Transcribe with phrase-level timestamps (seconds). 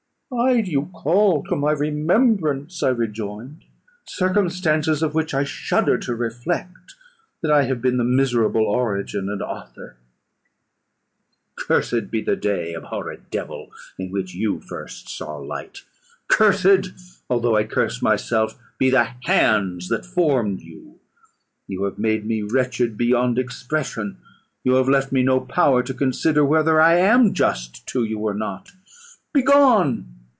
[0.33, 3.65] "Why do you call to my remembrance," I rejoined,
[4.05, 6.95] "circumstances, of which I shudder to reflect,
[7.41, 9.97] that I have been the miserable origin and author?
[11.57, 15.79] Cursed be the day, abhorred devil, in which you first saw light!
[16.29, 16.93] Cursed
[17.29, 21.01] (although I curse myself) be the hands that formed you!
[21.67, 24.15] You have made me wretched beyond expression.
[24.63, 28.33] You have left me no power to consider whether I am just to you, or
[28.33, 28.71] not.
[29.33, 30.15] Begone!